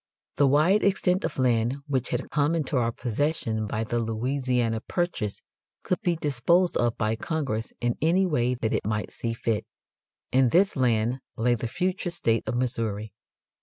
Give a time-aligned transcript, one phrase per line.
[0.37, 5.43] The wide extent of land which had come into our possession by the Louisiana Purchase
[5.83, 9.63] could be disposed of by Congress in any way that it might see fit.
[10.31, 13.13] In this land lay the future state of Missouri.